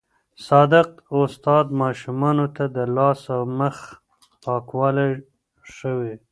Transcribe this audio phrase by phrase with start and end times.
[0.47, 0.87] صادق
[1.21, 3.75] استاد ماشومانو ته د لاس او مخ
[4.43, 5.11] پاکوالی
[5.73, 6.15] ښووي.